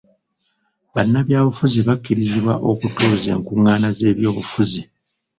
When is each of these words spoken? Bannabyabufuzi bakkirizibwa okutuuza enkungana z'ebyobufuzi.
Bannabyabufuzi 0.93 1.79
bakkirizibwa 1.87 2.53
okutuuza 2.71 3.27
enkungana 3.35 3.87
z'ebyobufuzi. 3.97 4.81